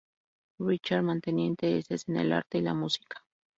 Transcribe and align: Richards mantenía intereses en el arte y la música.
Richards 0.59 1.03
mantenía 1.05 1.45
intereses 1.45 2.05
en 2.09 2.15
el 2.17 2.33
arte 2.33 2.57
y 2.57 2.61
la 2.61 2.73
música. 2.73 3.23